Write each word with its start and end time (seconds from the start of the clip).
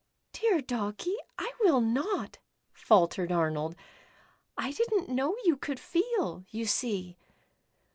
"Dear 0.33 0.61
Doggie, 0.61 1.19
I 1.37 1.51
will 1.59 1.79
not," 1.79 2.39
faltered 2.73 3.31
Arnold," 3.31 3.75
I 4.57 4.71
did 4.71 4.91
n't 4.91 5.09
know 5.09 5.37
you 5.45 5.55
could 5.55 5.79
feel, 5.79 6.43
you 6.49 6.65
see." 6.65 7.19